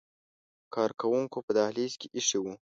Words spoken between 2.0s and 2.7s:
ایښي وو.